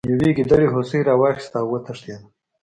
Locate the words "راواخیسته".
1.09-1.57